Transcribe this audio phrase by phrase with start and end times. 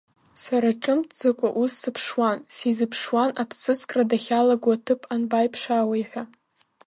[0.43, 6.23] Сара ҿымҭӡакәа ус сыԥшуан, сизыԥшуан аԥсыӡкра дахьалаго аҭыԥ анбаиԥшаауеи ҳәа.